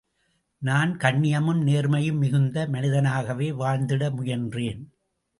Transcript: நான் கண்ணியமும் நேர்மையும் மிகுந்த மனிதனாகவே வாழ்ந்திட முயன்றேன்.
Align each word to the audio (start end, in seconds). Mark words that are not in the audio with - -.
நான் 0.61 0.91
கண்ணியமும் 0.97 1.59
நேர்மையும் 1.61 2.17
மிகுந்த 2.17 2.67
மனிதனாகவே 2.67 3.49
வாழ்ந்திட 3.51 4.09
முயன்றேன். 4.15 4.81